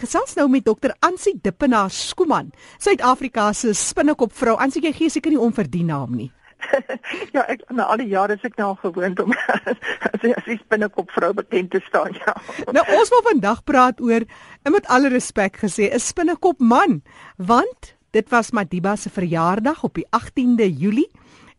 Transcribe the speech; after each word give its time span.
gesels 0.00 0.34
nou 0.38 0.48
met 0.48 0.64
dokter 0.64 0.94
Ansie 1.04 1.36
Dippenaar 1.42 1.90
Skuman, 1.90 2.52
Suid-Afrika 2.78 3.52
se 3.52 3.74
spinnekopvrou. 3.76 4.56
Ansie, 4.56 4.82
jy 4.82 4.92
gee 4.96 5.10
seker 5.12 5.34
nie 5.34 5.40
om 5.40 5.52
vir 5.52 5.68
die 5.70 5.84
naam 5.84 6.16
nie. 6.16 6.30
ja, 7.34 7.44
ek 7.48 7.62
na 7.72 7.86
al 7.90 8.00
die 8.02 8.10
jare 8.10 8.36
is 8.36 8.44
ek 8.46 8.58
nou 8.60 8.72
gewoond 8.80 9.20
om 9.24 9.32
as 9.56 9.78
as 10.12 10.48
die 10.48 10.58
spinnekopvrou 10.60 11.32
bekend 11.38 11.72
te 11.74 11.80
staan, 11.86 12.16
ja. 12.20 12.34
nou 12.76 12.84
ons 12.98 13.12
wil 13.14 13.24
vandag 13.30 13.62
praat 13.68 14.02
oor 14.04 14.26
en 14.64 14.76
met 14.76 14.90
alle 14.92 15.12
respek 15.12 15.60
gesê, 15.64 15.88
'n 15.88 16.02
spinnekopman, 16.02 17.00
want 17.36 17.94
dit 18.12 18.26
was 18.28 18.52
Madiba 18.52 18.96
se 18.96 19.10
verjaardag 19.10 19.84
op 19.84 19.94
die 19.94 20.06
18de 20.10 20.68
Julie 20.68 21.08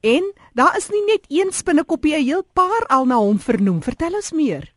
en 0.01 0.33
daar 0.53 0.77
is 0.77 0.89
nie 0.89 1.03
net 1.05 1.25
een 1.29 1.51
spinnekoppie, 1.53 2.15
'n 2.17 2.25
heel 2.25 2.45
paar 2.53 2.85
al 2.87 3.05
na 3.05 3.17
hom 3.17 3.39
vernoem. 3.39 3.81
Vertel 3.81 4.13
ons 4.13 4.31
meer. 4.31 4.73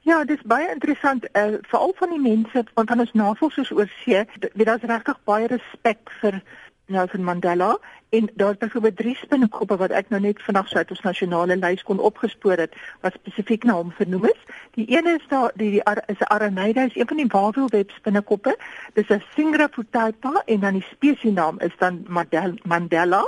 Ja, 0.00 0.24
dit 0.24 0.38
is 0.38 0.46
baie 0.46 0.68
interessant 0.72 1.26
uh, 1.32 1.58
veral 1.60 1.92
van 1.96 2.10
die 2.10 2.20
mense 2.20 2.64
want 2.74 2.88
van 2.88 3.00
ons 3.00 3.12
navorsers 3.12 3.70
oor 3.70 3.90
see, 4.04 4.24
weet 4.52 4.66
daar's 4.66 4.82
regtig 4.82 5.18
baie 5.24 5.46
respek 5.46 6.12
vir 6.20 6.40
Nelson 6.86 7.24
Mandela 7.24 7.78
en 8.08 8.30
daar's 8.34 8.56
byvoorbeeld 8.56 8.96
drie 8.96 9.16
spinnekoppe 9.16 9.76
wat 9.76 9.90
ek 9.90 10.08
nou 10.08 10.20
net 10.22 10.42
vandag 10.42 10.68
sou 10.68 10.78
uit 10.78 10.92
ons 10.94 11.02
nasionale 11.02 11.56
lys 11.58 11.82
kon 11.82 11.98
opgespoor 11.98 12.62
het 12.62 12.76
wat 13.02 13.16
spesifiek 13.18 13.66
na 13.66 13.74
hom 13.80 13.90
vernoem 13.98 14.28
is. 14.30 14.44
Die 14.78 14.86
een 14.94 15.08
is 15.10 15.24
daar 15.28 15.50
die, 15.54 15.70
die 15.70 15.82
ar, 15.82 16.02
is 16.06 16.22
Araneida, 16.30 16.86
is 16.86 16.96
een 16.96 17.08
van 17.10 17.20
die 17.20 17.30
wavelweb 17.32 17.90
spinnekoppe. 17.90 18.54
Dis 18.94 19.10
'n 19.10 19.22
Singra 19.34 19.68
futaipa 19.68 20.42
en 20.46 20.60
dan 20.60 20.78
die 20.78 20.86
spesiesnaam 20.90 21.58
is 21.60 21.76
dan. 21.78 22.06
Mandela 22.62 23.24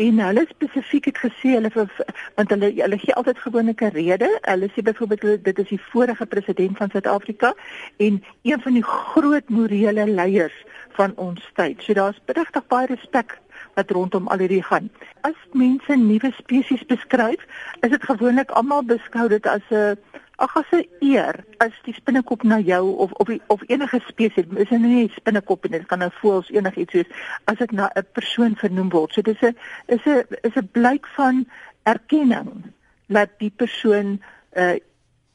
en 0.00 0.20
hulle 0.24 0.44
spesifiek 0.48 1.10
het 1.10 1.18
gesê 1.20 1.54
hulle 1.56 1.70
want 1.74 2.52
hulle 2.54 2.70
hulle 2.78 2.98
gee 3.02 3.16
altyd 3.20 3.42
gewoneke 3.44 3.90
rede. 3.96 4.30
Hulle 4.48 4.70
sê 4.72 4.84
byvoorbeeld 4.86 5.44
dit 5.44 5.58
is 5.64 5.68
die 5.74 5.80
vorige 5.90 6.26
president 6.26 6.76
van 6.76 6.90
Suid-Afrika 6.90 7.54
en 7.96 8.22
een 8.42 8.62
van 8.64 8.78
die 8.78 8.84
groot 8.84 9.48
morele 9.48 10.06
leiers 10.08 10.56
van 10.96 11.12
ons 11.16 11.50
tyd. 11.54 11.82
So 11.84 11.92
daar's 11.92 12.20
regtig 12.26 12.66
baie 12.72 12.88
respek 12.94 13.36
wat 13.74 13.90
rondom 13.90 14.28
al 14.28 14.38
hierdie 14.38 14.62
gaan. 14.62 14.90
As 15.20 15.36
mense 15.52 15.96
nuwe 15.96 16.32
spesies 16.36 16.84
beskryf, 16.86 17.42
is 17.80 17.90
dit 17.90 18.02
gewoonlik 18.02 18.50
almal 18.50 18.82
beskou 18.84 19.28
dit 19.28 19.46
as 19.46 19.62
'n 19.70 19.96
ag 20.40 20.56
as 20.56 20.70
'n 20.72 20.86
eer 21.00 21.44
as 21.58 21.72
die 21.84 21.94
spinnekop 21.94 22.42
na 22.42 22.58
jou 22.58 22.96
of 22.96 23.12
of 23.12 23.28
of 23.46 23.60
enige 23.66 24.00
spesies 24.08 24.44
is 24.56 24.68
dit 24.68 24.80
nie 24.80 25.12
spinnekop 25.14 25.64
en 25.64 25.70
dit 25.70 25.86
kan 25.86 25.98
nou 25.98 26.10
voels 26.20 26.50
enigiets 26.50 26.92
soos 26.92 27.10
as 27.44 27.58
dit 27.58 27.72
na 27.72 27.90
'n 27.94 28.06
persoon 28.12 28.56
vernoem 28.56 28.88
word. 28.88 29.12
So 29.12 29.22
dis 29.22 29.42
'n 29.42 29.56
is 29.86 30.04
'n 30.06 30.24
is 30.42 30.56
'n 30.56 30.68
blyk 30.72 31.06
van 31.06 31.46
erkenning 31.82 32.72
dat 33.06 33.30
die 33.38 33.52
persoon 33.56 34.20
uh, 34.56 34.76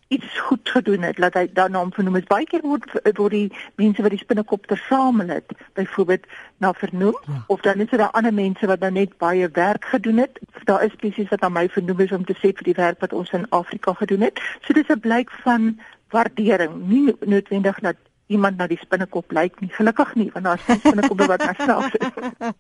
iets 0.08 0.40
goed 0.40 0.70
gedoen 0.70 1.02
het, 1.02 1.18
laat 1.18 1.34
hy 1.34 1.48
dan 1.54 1.76
hom 1.76 1.94
vernoem. 1.94 2.20
Is 2.20 2.30
baie 2.30 2.46
keer 2.46 2.62
word 2.62 2.86
word 3.18 3.34
die 3.34 3.50
mense 3.82 4.04
wat 4.06 4.14
die 4.14 4.22
spinnekop 4.22 4.68
tersamel 4.70 5.34
het, 5.34 5.56
byvoorbeeld 5.74 6.28
na 6.64 6.74
vernoem 6.74 7.18
ja. 7.26 7.44
of 7.48 7.62
dan 7.66 7.82
is 7.82 7.90
daar 7.90 8.12
ander 8.12 8.34
mense 8.34 8.70
wat 8.70 8.82
dan 8.82 8.94
net 8.94 9.18
baie 9.18 9.50
werk 9.54 9.86
gedoen 9.86 10.18
het. 10.18 10.40
Daar 10.64 10.84
is 10.86 10.92
spesies 10.92 11.30
wat 11.30 11.42
aan 11.42 11.58
my 11.58 11.68
vernoem 11.70 12.06
is 12.06 12.12
om 12.12 12.26
te 12.26 12.38
sê 12.38 12.54
vir 12.54 12.70
die 12.70 12.78
werk 12.78 13.02
wat 13.02 13.14
ons 13.14 13.34
in 13.34 13.50
Afrika 13.50 13.94
gedoen 13.94 14.22
het. 14.30 14.42
So 14.62 14.74
dis 14.74 14.90
'n 14.90 15.00
blyk 15.00 15.32
van 15.44 15.80
waardering, 16.10 16.88
nie 16.88 17.16
noodwendig 17.26 17.80
dat 17.80 17.98
iemand 18.28 18.58
na 18.58 18.68
die 18.68 18.78
spinnekop 18.82 19.32
lyk 19.32 19.60
nie. 19.62 19.70
Gelukkig 19.76 20.16
nie, 20.16 20.28
want 20.34 20.46
daar's 20.46 20.68
nie 20.68 20.80
spinnekoppe 20.80 21.28
wat 21.30 21.44
myself 21.46 21.94
is. 21.94 22.10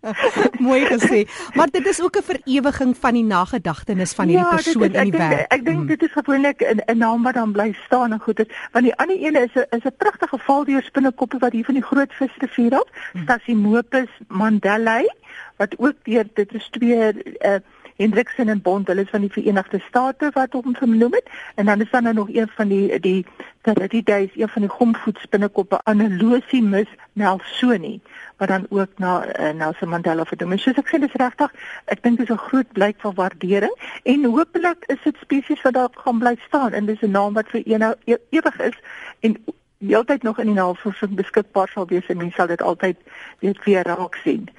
Mooi 0.67 0.85
gesê. 0.85 1.23
Maar 1.57 1.72
dit 1.73 1.88
is 1.88 2.02
ook 2.02 2.17
'n 2.17 2.27
verewiging 2.27 2.97
van 2.97 3.13
die 3.13 3.23
nagedagtenis 3.23 4.13
van 4.13 4.27
hierdie 4.27 4.45
ja, 4.45 4.55
persoon 4.55 4.83
is, 4.83 5.02
in 5.02 5.11
die 5.11 5.19
wêreld. 5.19 5.47
Ek 5.49 5.66
dink 5.66 5.77
hmm. 5.77 5.88
dit 5.88 6.02
is 6.03 6.11
gewoonlik 6.11 6.61
'n 6.61 6.97
naam 6.97 7.23
wat 7.23 7.33
dan 7.33 7.52
bly 7.52 7.73
staan 7.85 8.11
en 8.11 8.19
goed 8.19 8.39
is. 8.39 8.49
Want 8.72 8.85
die 8.85 8.95
ander 8.95 9.17
ene 9.17 9.39
is 9.49 9.55
'n 9.55 9.66
is 9.77 9.85
'n 9.85 9.95
pragtige 9.97 10.38
valdeur 10.38 10.83
spinnekoppe 10.83 11.38
wat 11.38 11.52
hier 11.52 11.66
van 11.66 11.73
die 11.73 11.83
groot 11.83 12.13
visrivier 12.13 12.73
af, 12.73 12.88
hmm. 13.11 13.22
Stasimopus 13.22 14.11
mandelae 14.27 15.09
wat 15.57 15.77
ook 15.77 15.95
deur 16.03 16.27
dit 16.33 16.53
is 16.53 16.67
twee 16.69 17.13
uh, 17.41 17.59
Hendriksen 17.95 18.49
en 18.49 18.61
Bond, 18.61 18.88
hulle 18.88 19.01
is 19.01 19.09
van 19.09 19.22
die 19.22 19.31
Verenigde 19.31 19.79
State 19.88 20.29
wat 20.33 20.53
hom 20.53 20.75
genoem 20.75 21.13
het 21.13 21.29
en 21.56 21.66
dan 21.66 21.81
is 21.81 21.91
daar 21.91 22.01
nou 22.01 22.13
nog 22.13 22.29
een 22.29 22.50
van 22.56 22.67
die 22.67 23.00
die 23.00 23.25
Theridiidae, 23.61 24.31
een 24.35 24.50
van 24.50 24.61
die 24.61 24.72
gomvoet 24.72 25.17
spinnekoppe 25.17 25.79
Anolosimus 25.83 26.91
nelsoni 27.13 28.01
wat 28.38 28.47
dan 28.47 28.66
ook 28.69 28.97
na 28.97 29.39
uh, 29.39 29.53
Nelson 29.53 29.89
Mandela 29.89 30.25
vernoem 30.25 30.51
is. 30.51 30.61
Soos 30.61 30.79
ek 30.81 30.91
sê 30.91 31.00
dis 31.00 31.19
regtig, 31.22 31.51
ek 31.85 32.03
dink 32.03 32.19
dis 32.19 32.29
'n 32.29 32.45
groot 32.47 32.72
blyk 32.78 33.00
van 33.00 33.16
waardering 33.16 33.75
en 34.03 34.25
hopelik 34.25 34.83
is 34.91 35.01
dit 35.03 35.16
spesies 35.22 35.62
wat 35.62 35.73
daar 35.73 35.89
gaan 36.03 36.19
bly 36.19 36.35
staan 36.47 36.73
en 36.73 36.85
dis 36.85 37.01
'n 37.01 37.12
naam 37.12 37.33
wat 37.33 37.47
vir 37.50 37.63
eenou 37.66 37.94
e 38.06 38.17
ewig 38.29 38.59
is 38.59 38.77
en 39.19 39.39
heeltyd 39.79 40.23
nog 40.23 40.39
in 40.39 40.51
die 40.51 40.56
navorsing 40.56 41.16
beskikbaar 41.16 41.67
sal 41.67 41.88
wees 41.88 42.07
en 42.07 42.17
mense 42.17 42.35
sal 42.35 42.47
dit 42.47 42.62
altyd 42.62 42.97
weet 43.39 43.63
weer 43.63 43.83
raak 43.83 44.16
sien. 44.16 44.50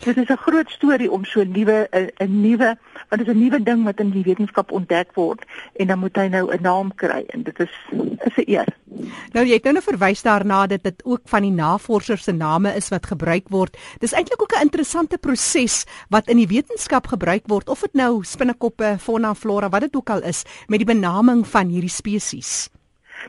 Dit 0.00 0.16
is 0.16 0.28
'n 0.28 0.36
groot 0.36 0.70
storie 0.70 1.10
om 1.10 1.24
so 1.24 1.40
'n 1.40 1.52
nuwe 1.52 1.88
'n 1.92 2.40
nuwe 2.40 2.78
want 3.08 3.18
dit 3.20 3.28
is 3.28 3.34
'n 3.34 3.38
nuwe 3.38 3.62
ding 3.62 3.84
wat 3.84 4.00
in 4.00 4.10
die 4.10 4.22
wetenskap 4.22 4.72
ontdek 4.72 5.12
word 5.14 5.44
en 5.76 5.86
dan 5.86 5.98
moet 5.98 6.16
hy 6.16 6.26
nou 6.28 6.52
'n 6.52 6.62
naam 6.62 6.94
kry 6.94 7.24
en 7.26 7.42
dit 7.42 7.58
is 7.60 7.70
is 8.24 8.36
'n 8.36 8.50
eer. 8.50 8.66
Nou 9.32 9.46
jy 9.46 9.52
het 9.52 9.64
nou, 9.64 9.74
nou 9.74 9.84
verwys 9.84 10.22
daarna 10.22 10.66
dat 10.66 10.82
dit 10.82 11.04
ook 11.04 11.20
van 11.24 11.42
die 11.42 11.50
navorsers 11.50 12.22
se 12.24 12.32
name 12.32 12.74
is 12.74 12.88
wat 12.88 13.06
gebruik 13.06 13.48
word. 13.48 13.76
Dis 13.98 14.12
eintlik 14.12 14.42
ook 14.42 14.52
'n 14.56 14.62
interessante 14.62 15.18
proses 15.18 15.84
wat 16.08 16.28
in 16.28 16.36
die 16.36 16.48
wetenskap 16.48 17.06
gebruik 17.06 17.42
word 17.46 17.68
of 17.68 17.80
dit 17.80 17.94
nou 17.94 18.24
spinnekoppe, 18.24 18.96
fauna, 18.98 19.34
flora, 19.34 19.68
wat 19.68 19.80
dit 19.80 19.96
ook 19.96 20.10
al 20.10 20.22
is 20.22 20.44
met 20.66 20.78
die 20.78 20.94
benaming 20.94 21.46
van 21.46 21.68
hierdie 21.68 21.90
spesies. 21.90 22.70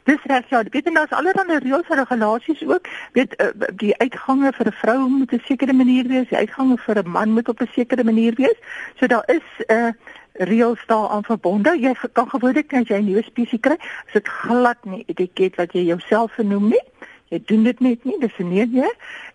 Dis 0.03 0.23
reg 0.23 0.49
ja, 0.49 0.63
weet 0.63 0.85
jy 0.85 0.93
daar's 0.93 1.15
allerlei 1.15 1.59
reëls 1.59 1.89
en 1.89 1.97
regulasies 1.97 2.63
ook. 2.67 2.87
Weet 3.13 3.35
uh, 3.41 3.51
die 3.75 3.97
uitgange 3.97 4.51
vir 4.53 4.67
'n 4.67 4.79
vrou 4.81 4.99
moet 5.09 5.33
'n 5.33 5.43
sekere 5.45 5.73
manier 5.73 6.07
wees, 6.07 6.29
die 6.29 6.37
uitgange 6.37 6.77
vir 6.77 7.03
'n 7.03 7.09
man 7.09 7.29
moet 7.31 7.49
op 7.49 7.61
'n 7.61 7.69
sekere 7.73 8.03
manier 8.03 8.33
wees. 8.35 8.57
So 8.99 9.07
daar 9.07 9.23
is 9.27 9.47
'n 9.67 9.73
uh, 9.73 9.91
reëls 10.33 10.83
daaraan 10.85 11.23
verbonde. 11.23 11.79
Jy 11.79 11.93
kan 12.13 12.29
gewoonlik 12.29 12.73
as 12.73 12.87
jy 12.87 12.97
'n 12.97 13.05
nuwe 13.05 13.23
spesies 13.23 13.59
kry, 13.59 13.77
is 14.07 14.13
dit 14.13 14.27
glad 14.27 14.77
nie 14.85 15.03
etiket 15.07 15.55
wat 15.55 15.73
jy 15.73 15.83
jouself 15.83 16.31
vernoem 16.31 16.69
nie. 16.69 16.85
Jy 17.31 17.41
doen 17.45 17.63
dit 17.63 17.79
net 17.79 18.03
nie, 18.03 18.19
dis 18.19 18.37
'n 18.39 18.49
nee 18.49 18.67
jy. 18.67 18.91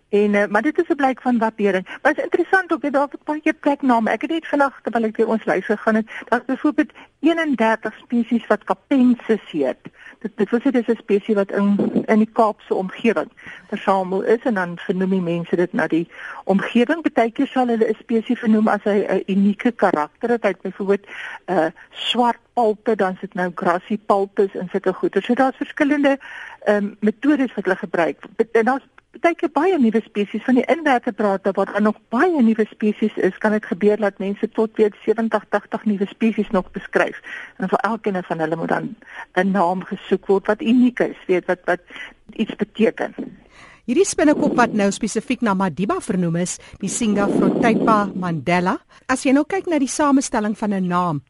En 0.08 0.34
uh, 0.34 0.46
maar 0.46 0.62
dit 0.62 0.78
is 0.78 0.88
'n 0.88 0.94
blyk 0.94 1.20
van 1.20 1.38
waardering. 1.38 1.98
Maar 2.02 2.12
is 2.16 2.22
interessant 2.22 2.72
ook, 2.72 2.82
jy 2.82 2.90
daar 2.90 3.08
het 3.10 3.24
baie 3.24 3.52
plekname. 3.60 4.10
Ek 4.10 4.22
het 4.22 4.30
net 4.30 4.46
vandag 4.46 4.80
terwyl 4.82 5.04
ek 5.04 5.16
by 5.16 5.22
ons 5.22 5.44
lys 5.44 5.64
gegaan 5.64 5.94
het, 5.94 6.10
daar's 6.28 6.44
byvoorbeeld 6.44 6.92
31 7.20 7.94
spesies 7.98 8.46
wat 8.46 8.64
Capensis 8.64 9.50
heet 9.50 9.90
dit 10.18 10.36
dit 10.36 10.50
was 10.50 10.62
dit 10.62 10.74
is 10.74 10.86
'n 10.86 10.96
spesies 10.96 11.34
wat 11.34 11.50
in 11.50 11.66
in 12.06 12.18
die 12.18 12.32
Kaapse 12.32 12.74
omgewing 12.74 13.30
versamel 13.68 14.22
is 14.22 14.42
en 14.42 14.54
dan 14.54 14.78
vernoem 14.78 15.10
die 15.10 15.20
mense 15.20 15.56
dit 15.56 15.72
na 15.72 15.86
die 15.86 16.08
omgewing. 16.44 17.02
Partykeer 17.02 17.46
sal 17.46 17.66
hulle 17.66 17.88
'n 17.88 17.94
spesies 17.98 18.38
vernoem 18.38 18.68
as 18.68 18.82
hy 18.82 18.98
'n 19.08 19.22
unieke 19.26 19.72
karakter 19.72 20.28
het. 20.28 20.42
Hy 20.42 20.48
het 20.48 20.60
byvoorbeeld 20.60 21.06
'n 21.06 21.52
uh, 21.52 21.66
swart 21.90 22.38
palpe, 22.52 22.96
dan 22.96 23.16
sit 23.20 23.34
nou 23.34 23.50
grassy 23.54 23.98
palpes 24.06 24.54
en 24.54 24.68
sulke 24.68 24.92
goeie. 24.92 25.22
So 25.22 25.34
daar's 25.34 25.56
verskillende 25.56 26.18
ehm 26.64 26.84
um, 26.84 26.96
metodes 27.00 27.54
wat 27.54 27.64
hulle 27.64 27.76
gebruik. 27.76 28.18
En 28.52 28.64
daar's 28.64 28.88
baie 29.20 29.48
baie 29.52 29.78
nuwe 29.78 30.00
spesies 30.04 30.44
van 30.44 30.58
die 30.58 30.64
invertebrate 30.72 31.52
wat 31.56 31.72
dan 31.72 31.82
nog 31.82 31.98
baie 32.08 32.42
nuwe 32.42 32.66
spesies 32.70 33.16
is, 33.16 33.38
kan 33.38 33.52
dit 33.52 33.64
gebeur 33.64 33.96
dat 33.96 34.18
mense 34.18 34.48
tot 34.48 34.76
weet 34.76 34.94
70, 35.04 35.44
80 35.50 35.84
nuwe 35.84 36.06
spesies 36.06 36.50
nog 36.50 36.70
beskryf. 36.70 37.20
En 37.56 37.68
vir 37.68 37.78
elkeen 37.78 38.22
van 38.22 38.38
hulle 38.38 38.56
moet 38.56 38.68
dan 38.68 38.94
'n 39.34 39.50
naam 39.50 39.82
gesoek 39.84 40.26
word 40.26 40.46
wat 40.46 40.62
uniek 40.62 41.00
is, 41.00 41.16
weet 41.26 41.46
wat 41.46 41.60
wat 41.64 41.80
iets 42.32 42.56
beteken. 42.56 43.14
Hierdie 43.86 44.04
spinnekop 44.04 44.56
wat 44.56 44.72
nou 44.72 44.90
spesifiek 44.90 45.40
na 45.40 45.54
Madiba 45.54 46.00
vernoem 46.00 46.36
is, 46.36 46.58
die 46.80 46.88
Singa 46.88 47.28
frotypa 47.28 48.10
mandela. 48.14 48.78
As 49.06 49.22
jy 49.22 49.32
nou 49.32 49.44
kyk 49.44 49.66
na 49.66 49.78
die 49.78 49.88
samestelling 49.88 50.58
van 50.58 50.74
'n 50.74 50.88
naam, 50.88 51.22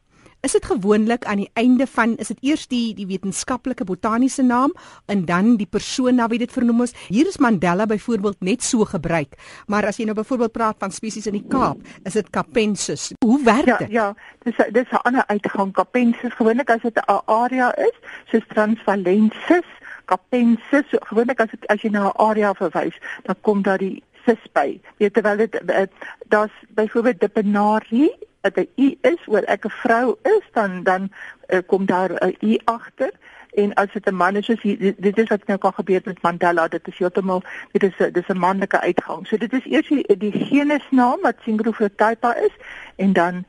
Is 0.45 0.53
dit 0.53 0.65
gewoonlik 0.65 1.25
aan 1.25 1.39
die 1.41 1.49
einde 1.53 1.87
van 1.87 2.13
is 2.21 2.29
dit 2.29 2.37
eers 2.45 2.67
die 2.69 2.93
die 2.93 3.07
wetenskaplike 3.09 3.83
botaniese 3.89 4.43
naam 4.45 4.73
en 5.09 5.25
dan 5.25 5.55
die 5.57 5.65
persoon 5.65 6.15
na 6.15 6.27
wie 6.29 6.37
dit 6.37 6.51
vernoem 6.53 6.83
is? 6.85 6.93
Hier 7.07 7.27
is 7.27 7.39
Mandela 7.41 7.87
byvoorbeeld 7.89 8.45
net 8.45 8.63
so 8.63 8.85
gebruik. 8.85 9.33
Maar 9.65 9.87
as 9.89 9.97
jy 9.97 10.05
nou 10.05 10.15
byvoorbeeld 10.15 10.53
praat 10.53 10.77
van 10.79 10.93
spesies 10.93 11.25
in 11.25 11.39
die 11.39 11.45
Kaap, 11.49 11.81
is 12.05 12.13
dit 12.13 12.29
Capensis. 12.29 13.09
Hoe 13.25 13.39
werk 13.43 13.65
ja, 13.65 13.77
dit? 13.77 13.91
Ja, 13.91 14.13
dis 14.45 14.61
dis 14.71 14.91
'n 14.91 15.01
ander 15.09 15.25
uitgang 15.27 15.73
Capensis 15.73 16.33
gewoonlik 16.33 16.69
as 16.69 16.81
dit 16.81 16.97
'n 16.97 17.21
area 17.25 17.75
is, 17.75 17.97
soos 18.29 18.45
Transvalensis, 18.47 19.67
Capensis, 20.05 20.85
so, 20.91 20.97
gewoonlik 21.01 21.39
as 21.39 21.49
dit 21.49 21.67
as 21.67 21.81
jy 21.81 21.89
na 21.89 22.07
'n 22.07 22.17
area 22.29 22.53
verwys, 22.53 22.95
dan 23.23 23.35
kom 23.41 23.61
daar 23.61 23.77
die 23.77 24.03
sis 24.25 24.43
by. 24.53 24.79
Weet 24.97 25.13
terwyl 25.13 25.37
dit 25.37 25.61
uh, 25.65 25.87
daar's 26.27 26.53
byvoorbeeld 26.69 27.19
Dippenarie 27.19 28.26
dat 28.41 28.55
'n 28.55 28.69
u 28.75 28.97
is 29.01 29.21
oor 29.27 29.43
ek 29.43 29.65
'n 29.65 29.69
vrou 29.69 30.15
is 30.23 30.45
dan 30.53 30.83
dan 30.83 31.11
uh, 31.47 31.59
kom 31.65 31.85
daar 31.85 32.11
'n 32.11 32.35
u 32.39 32.59
agter 32.65 33.11
en 33.53 33.73
as 33.73 33.91
dit 33.93 34.05
'n 34.05 34.15
man 34.15 34.35
is 34.35 34.45
soos 34.45 34.61
hier, 34.61 34.93
dit 34.97 35.17
is 35.17 35.29
wat 35.29 35.47
nou 35.47 35.59
kan 35.59 35.73
gebeur 35.73 36.01
met 36.05 36.21
Mandela 36.21 36.67
dit 36.67 36.87
is 36.87 36.97
heeltemal 36.97 37.43
dit 37.71 37.83
is 37.83 37.97
dit 37.97 38.17
is 38.17 38.27
'n 38.27 38.39
manlike 38.39 38.79
uitgang 38.79 39.27
so 39.27 39.37
dit 39.37 39.53
is 39.53 39.65
eers 39.65 39.87
die, 39.87 40.17
die 40.17 40.45
genusnaam 40.45 41.21
wat 41.21 41.35
Singrophotaipa 41.43 42.35
is 42.35 42.55
en 42.95 43.13
dan 43.13 43.45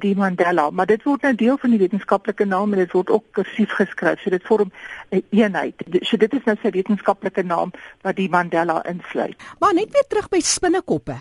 die 0.00 0.14
Mandela, 0.16 0.70
maar 0.70 0.86
dit 0.86 1.02
word 1.04 1.24
nou 1.26 1.32
deel 1.36 1.56
van 1.60 1.72
die 1.72 1.80
wetenskaplike 1.80 2.44
naam 2.48 2.72
en 2.72 2.82
dit 2.82 2.92
word 2.92 3.10
ook 3.10 3.24
kursief 3.36 3.72
geskryf. 3.76 4.20
So 4.20 4.30
dit 4.30 4.44
vorm 4.44 4.70
'n 5.10 5.16
een 5.16 5.24
eenheid. 5.30 5.74
So 6.00 6.16
dit 6.16 6.32
is 6.32 6.44
nou 6.44 6.56
sy 6.62 6.70
wetenskaplike 6.70 7.42
naam 7.42 7.72
wat 8.02 8.16
die 8.16 8.28
Mandela 8.28 8.84
insluit. 8.84 9.36
Maar 9.58 9.74
net 9.74 9.90
weer 9.90 10.06
terug 10.08 10.28
by 10.28 10.40
spinnekoppe. 10.40 11.20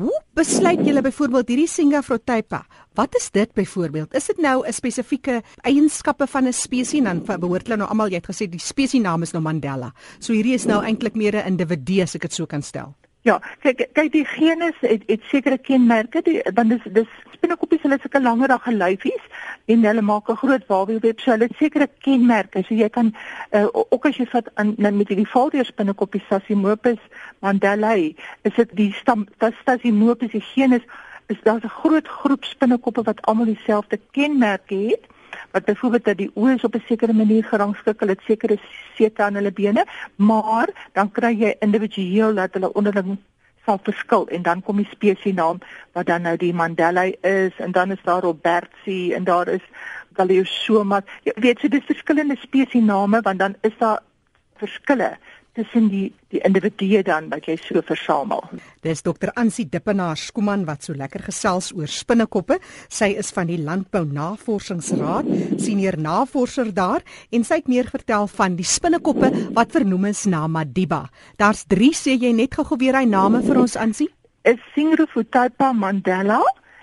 Hoe 0.00 0.16
besluit 0.32 0.80
julle 0.80 1.02
byvoorbeeld 1.04 1.50
hierdie 1.52 1.68
Singaphrotaipa? 1.68 2.62
Wat 2.96 3.16
is 3.18 3.26
dit 3.34 3.50
byvoorbeeld? 3.52 4.14
Is 4.16 4.30
dit 4.30 4.38
nou 4.40 4.64
'n 4.64 4.72
spesifieke 4.72 5.42
eienskappe 5.60 6.26
van 6.26 6.46
'n 6.48 6.52
spesies 6.52 7.04
dan 7.04 7.20
behoort 7.20 7.66
hulle 7.66 7.76
nou 7.76 7.88
almal 7.88 8.08
jy 8.08 8.14
het 8.14 8.30
gesê 8.30 8.48
die 8.48 8.58
spesiesnaam 8.58 9.22
is 9.22 9.32
nou 9.32 9.42
Mandela. 9.42 9.92
So 10.18 10.32
hierdie 10.32 10.54
is 10.54 10.64
nou 10.64 10.82
eintlik 10.82 11.14
meer 11.14 11.36
'n 11.36 11.46
individu 11.46 12.00
as 12.00 12.14
ek 12.14 12.22
dit 12.22 12.32
so 12.32 12.46
kan 12.46 12.62
stel. 12.62 12.94
Ja, 13.28 13.34
kyk 13.60 13.82
kyk 13.92 14.12
die 14.14 14.24
genes 14.24 14.76
het, 14.80 15.02
het 15.06 15.24
sekere 15.28 15.58
kenmerke, 15.60 16.22
die, 16.24 16.38
want 16.56 16.72
dis 16.72 16.86
dis 16.96 17.10
spinnekoppies 17.34 17.82
hulle 17.84 17.98
sulke 18.00 18.20
langerige 18.20 18.72
lyfies 18.72 19.26
en 19.68 19.84
hulle 19.84 20.04
maak 20.04 20.30
'n 20.32 20.40
groot 20.40 20.64
wawieweb, 20.72 21.20
so 21.20 21.30
hulle 21.32 21.48
het 21.50 21.56
sekere 21.60 21.88
kenmerke. 22.06 22.64
So 22.64 22.74
jy 22.74 22.88
kan 22.88 23.12
uh, 23.52 23.66
ook 23.72 24.06
as 24.06 24.16
jy 24.16 24.26
vat 24.32 24.48
aan 24.54 24.72
nou 24.78 24.92
met 24.92 25.12
die 25.12 25.28
valdeur 25.28 25.64
spinnekoppies 25.64 26.24
Sasimopus 26.28 27.02
mandelae, 27.40 28.14
is 28.42 28.54
dit 28.56 28.76
die 28.76 28.92
stam 28.92 29.28
Sasimopus 29.64 30.32
die 30.32 30.46
genus 30.54 30.84
is 31.28 31.40
daar 31.42 31.60
'n 31.60 31.68
groot 31.68 32.08
groep 32.08 32.44
spinnekoppe 32.44 33.02
wat 33.02 33.22
almal 33.22 33.44
dieselfde 33.44 34.00
kenmerke 34.10 34.74
het 34.74 35.04
wat 35.50 35.64
byvoorbeeld 35.64 36.04
dat 36.04 36.16
die 36.16 36.30
oë 36.34 36.58
op 36.62 36.74
'n 36.74 36.84
sekere 36.86 37.12
manier 37.12 37.44
gerangskik, 37.44 38.00
hulle 38.00 38.12
het 38.12 38.26
sekere 38.26 38.58
sete 38.96 39.22
aan 39.22 39.34
hulle 39.34 39.52
bene, 39.52 39.84
maar 40.16 40.68
dan 40.92 41.10
kry 41.10 41.34
jy 41.38 41.56
individueel 41.60 42.34
dat 42.34 42.52
hulle 42.52 42.72
onderling 42.72 43.18
sal 43.64 43.78
verskil 43.82 44.28
en 44.28 44.42
dan 44.42 44.62
kom 44.62 44.76
die 44.76 44.88
spesiesnaam 44.90 45.58
wat 45.92 46.06
dan 46.06 46.22
nou 46.22 46.36
die 46.36 46.54
Mandela 46.54 47.04
is 47.20 47.56
en 47.58 47.72
dan 47.72 47.90
is 47.90 48.02
daar 48.04 48.22
Robertsi 48.22 49.12
en 49.12 49.24
daar 49.24 49.48
is 49.48 49.64
Galeosoma. 50.12 51.02
Jy 51.22 51.32
weet 51.36 51.60
so 51.60 51.68
dis 51.68 51.84
verskillende 51.84 52.36
spesiesname 52.40 53.20
want 53.20 53.38
dan 53.38 53.54
is 53.60 53.76
daar 53.78 54.00
verskille 54.56 55.16
tussen 55.60 55.90
die 55.92 56.08
die 56.30 56.40
individue 56.46 57.02
dan 57.02 57.26
wat 57.32 57.48
jy 57.48 57.56
so 57.58 57.80
versamel. 57.82 58.44
Dis 58.86 59.02
dokter 59.02 59.32
Ansie 59.40 59.66
Dippenaar 59.66 60.18
Skuman 60.18 60.62
wat 60.68 60.86
so 60.86 60.94
lekker 60.94 61.24
gesels 61.26 61.72
oor 61.74 61.90
spinnekoppe. 61.90 62.60
Sy 62.86 63.10
is 63.18 63.32
van 63.34 63.50
die 63.50 63.58
Landbou 63.58 64.04
Navorsingsraad, 64.06 65.26
senior 65.58 65.98
navorser 65.98 66.70
daar 66.74 67.02
en 67.34 67.46
sy 67.46 67.60
het 67.60 67.70
meer 67.70 67.90
vertel 67.90 68.30
van 68.30 68.54
die 68.58 68.66
spinnekoppe 68.66 69.32
wat 69.58 69.74
vernoem 69.74 70.12
is 70.12 70.22
na 70.30 70.46
Madiba. 70.46 71.08
Daar's 71.42 71.66
3 71.66 71.90
sê 71.98 72.14
jy 72.14 72.30
net 72.36 72.54
gou 72.54 72.78
weer 72.78 73.00
hy 73.00 73.06
name 73.10 73.42
vir 73.42 73.64
ons 73.64 73.76
Ansie? 73.76 74.10
Is 74.46 74.62
Singrophytapa 74.76 75.74
mandela 75.76 76.40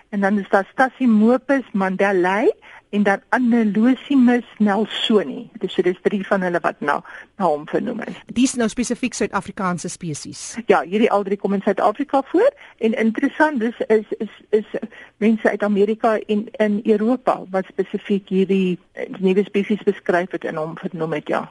en 0.10 0.20
dan 0.20 0.40
is 0.40 0.50
daar 0.50 0.68
Stasimopus 0.72 1.66
mandelae 1.72 2.54
en 2.90 3.04
dan 3.04 3.22
Anelosimus 3.30 4.46
nelsoni. 4.58 5.50
Dis 5.60 5.74
so 5.74 5.82
dis 5.82 5.98
drie 6.02 6.22
van 6.28 6.42
hulle 6.42 6.60
wat 6.64 6.80
nou 6.80 7.02
na 7.38 7.50
hom 7.50 7.66
vernoem 7.68 8.00
is. 8.08 8.20
Dis 8.34 8.56
nou 8.60 8.70
spesifiek 8.72 9.16
Suid-Afrikaanse 9.18 9.90
spesies. 9.92 10.44
Ja, 10.72 10.82
hierdie 10.88 11.12
al 11.12 11.26
drie 11.28 11.38
kom 11.40 11.58
in 11.58 11.64
Suid-Afrika 11.66 12.22
voor 12.32 12.48
en 12.78 12.96
interessant 12.96 13.64
is 13.64 13.76
is 13.88 14.08
is 14.18 14.32
is 14.50 14.80
mense 15.18 15.50
uit 15.50 15.64
Amerika 15.64 16.18
en 16.20 16.48
in 16.64 16.80
Europa 16.86 17.42
wat 17.52 17.68
spesifiek 17.68 18.30
hierdie 18.30 18.80
nuwe 19.20 19.44
spesies 19.44 19.84
beskryf 19.84 20.32
het 20.32 20.46
en 20.46 20.56
hom 20.56 20.78
vernoem 20.78 21.18
het, 21.18 21.28
ja. 21.28 21.44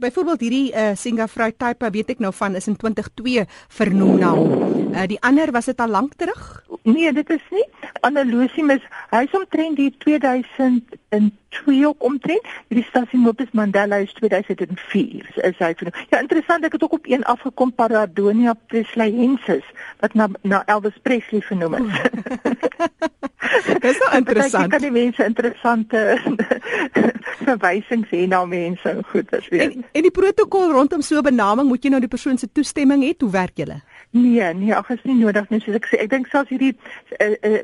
Byvoorbeeld 0.00 0.40
hierdie 0.40 0.72
uh, 0.72 0.90
Singapore 0.94 1.52
type 1.56 1.90
weet 1.90 2.16
ek 2.16 2.22
nou 2.24 2.32
van 2.34 2.58
is 2.58 2.66
in 2.66 2.76
2002 2.76 3.46
vernoem 3.78 4.18
na 4.18 4.34
hom. 4.34 4.54
Uh, 4.90 5.06
die 5.10 5.20
ander 5.22 5.52
was 5.54 5.70
dit 5.70 5.80
al 5.80 5.94
lank 5.94 6.18
terug? 6.18 6.64
Nee, 6.82 7.12
dit 7.12 7.30
is 7.30 7.44
nie. 7.50 7.64
Anelosimus, 8.00 8.82
hy's 9.10 9.34
omtrent 9.36 9.76
die 9.76 9.90
2002 10.04 11.86
ook 11.86 12.02
omtrent. 12.04 12.46
Hierdie 12.68 12.86
Stasimopus 12.88 13.52
mandela 13.52 13.96
is 14.04 14.12
2004. 14.20 15.30
Is 15.50 15.58
hy 15.58 15.72
vir 15.80 15.92
Ja, 16.10 16.20
interessant, 16.20 16.64
ek 16.64 16.78
het 16.78 16.82
ook 16.82 16.98
op 17.00 17.06
een 17.10 17.24
afgekom 17.24 17.74
Paradonia 17.74 18.54
preslyensis 18.72 19.66
wat 20.00 20.14
na 20.14 20.28
na 20.42 20.64
Elvis 20.66 20.98
Presley 21.02 21.40
vernoem 21.40 21.74
is. 21.74 22.00
Dis 23.80 23.96
so 23.96 24.10
interessant. 24.20 24.70
Kan 24.70 24.80
die 24.84 24.90
mense 24.90 25.24
interessante 25.24 26.18
verwysings 27.46 28.12
hê 28.12 28.24
na 28.30 28.44
mense. 28.48 28.96
Goed, 29.10 29.30
dis 29.30 29.48
weer. 29.52 29.68
En, 29.68 29.84
en 29.92 30.06
die 30.06 30.14
protokol 30.14 30.72
rondom 30.72 31.02
so 31.02 31.18
'n 31.18 31.28
benaming, 31.30 31.68
moet 31.68 31.84
jy 31.84 31.90
nou 31.90 32.00
die 32.00 32.10
persoon 32.10 32.38
se 32.38 32.48
toestemming 32.52 33.04
hê? 33.04 33.14
Hoe 33.18 33.30
werk 33.30 33.56
julle? 33.56 33.80
Nee, 34.14 34.54
nee, 34.54 34.74
ag 34.74 34.90
is 34.94 35.02
nie 35.02 35.16
nodig 35.18 35.48
nie, 35.50 35.58
soos 35.60 35.74
ek 35.74 35.88
sê. 35.90 35.98
Ek 36.04 36.10
dink 36.12 36.28
selfs 36.30 36.52
hierdie 36.54 36.76
uh, 37.18 37.32
uh, 37.42 37.62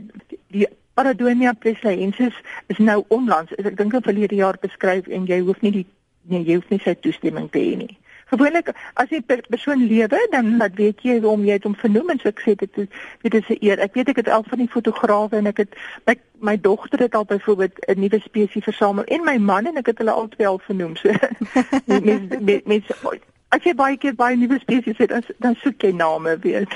die 0.50 0.66
Paradonia 0.98 1.52
preslyensis 1.54 2.34
is 2.74 2.80
nou 2.82 3.04
onlangs, 3.14 3.54
ek 3.62 3.76
dink 3.78 3.94
in 3.94 4.02
verlede 4.02 4.34
jaar 4.34 4.58
beskryf 4.58 5.06
en 5.06 5.28
jy 5.30 5.38
hoef 5.46 5.62
nie 5.62 5.70
die 5.78 5.84
nee, 6.26 6.42
jy 6.42 6.58
hoef 6.58 6.72
nie 6.74 6.80
sy 6.82 6.96
toestemming 6.98 7.46
te 7.54 7.62
hê 7.62 7.76
nie. 7.78 7.94
Gewoonlik 8.34 8.72
as 8.98 9.14
'n 9.14 9.22
persoon 9.26 9.86
lewe, 9.86 10.18
dan 10.34 10.56
laat 10.56 10.74
weet 10.74 11.06
jy 11.06 11.20
hom 11.22 11.46
jy 11.46 11.52
het 11.58 11.70
hom 11.70 11.74
vernoem 11.74 12.10
en 12.10 12.18
so 12.18 12.28
ek 12.34 12.42
sê 12.42 12.58
dit 12.58 12.74
dit 13.22 13.34
is 13.34 13.48
'n 13.48 13.58
eer. 13.60 13.78
Ek 13.78 13.94
weet 13.94 14.08
ek 14.08 14.16
het 14.16 14.28
al 14.28 14.42
van 14.42 14.58
die 14.58 14.74
fotograwe 14.74 15.36
en 15.36 15.46
ek 15.46 15.56
het 15.56 15.74
my 16.06 16.18
my 16.38 16.60
dogter 16.60 16.98
het 16.98 17.14
al 17.14 17.24
byvoorbeeld 17.24 17.78
'n 17.86 18.00
nuwe 18.00 18.20
spesies 18.20 18.64
versamel 18.64 19.04
en 19.04 19.24
my 19.24 19.38
man 19.38 19.66
en 19.66 19.76
ek 19.76 19.86
het 19.86 19.98
hulle 19.98 20.10
albei 20.10 20.46
al 20.46 20.58
vernoem. 20.58 20.96
So 20.96 21.10
mense 21.86 22.62
mense 22.64 22.94
As 23.50 23.64
jy 23.66 23.72
baie 23.74 23.96
keer 23.98 24.14
baie 24.14 24.36
nuwe 24.38 24.60
spesies 24.62 24.98
het, 25.02 25.10
dan 25.10 25.24
dan 25.42 25.56
soek 25.58 25.82
jy 25.82 25.90
name, 25.98 26.36
weet. 26.44 26.70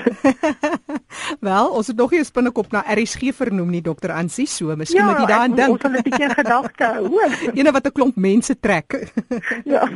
Wel, 1.49 1.69
ons 1.71 1.87
het 1.87 1.97
nog 1.97 2.11
nie 2.11 2.19
'n 2.19 2.27
spinnekop 2.27 2.73
na 2.73 2.83
RSG 2.91 3.31
vernoem 3.31 3.71
nie, 3.71 3.83
dokter 3.83 4.11
Ansie, 4.11 4.47
so 4.47 4.75
miskien 4.77 4.99
ja, 4.99 5.07
moet 5.07 5.21
jy 5.23 5.27
daaraan 5.27 5.55
dink. 5.55 5.71
Ons 5.71 5.83
het 5.83 5.93
'n 5.93 6.03
bietjie 6.03 6.31
gedagte, 6.35 6.89
hoor. 7.07 7.31
Eene 7.59 7.73
wat 7.73 7.87
'n 7.87 7.93
klomp 7.93 8.17
mense 8.17 8.59
trek. 8.59 9.13
ja. 9.75 9.87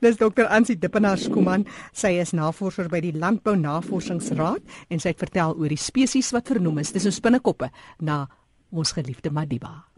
Dis 0.00 0.16
dokter 0.16 0.46
Ansie 0.46 0.78
Dippenaar 0.78 1.18
Skuman. 1.18 1.64
Sy 1.92 2.20
is 2.20 2.32
navorser 2.32 2.88
by 2.88 3.00
die 3.00 3.16
Landbou 3.16 3.56
Navorsingsraad 3.56 4.60
en 4.88 5.00
sy 5.00 5.08
het 5.08 5.18
vertel 5.18 5.56
oor 5.56 5.68
die 5.68 5.80
spesies 5.80 6.30
wat 6.32 6.48
vernoem 6.48 6.78
is. 6.78 6.92
Dis 6.92 7.06
'n 7.06 7.12
spinnekoppe 7.12 7.70
na 8.00 8.28
ons 8.70 8.92
geliefde 8.92 9.30
Madiba. 9.30 9.93